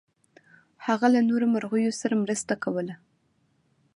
هغه 0.85 1.07
له 1.13 1.19
نورو 1.29 1.45
مرغیو 1.55 1.91
سره 2.01 2.15
مرسته 2.23 2.53
کوله. 2.63 2.95